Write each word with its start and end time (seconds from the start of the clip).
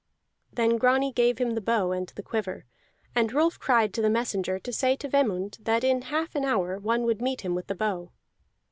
Then 0.51 0.77
Grani 0.79 1.11
gave 1.13 1.37
him 1.37 1.51
the 1.51 1.61
bow 1.61 1.91
and 1.91 2.07
the 2.07 2.23
quiver, 2.23 2.65
and 3.13 3.31
Rolf 3.31 3.59
cried 3.59 3.93
to 3.93 4.01
the 4.01 4.09
messenger 4.09 4.57
to 4.57 4.73
say 4.73 4.95
to 4.95 5.07
Vemund 5.07 5.59
that 5.63 5.83
in 5.83 6.01
half 6.01 6.33
an 6.33 6.43
hour 6.43 6.79
one 6.79 7.03
would 7.03 7.21
meet 7.21 7.41
him 7.41 7.53
with 7.53 7.67
the 7.67 7.75
bow. 7.75 8.11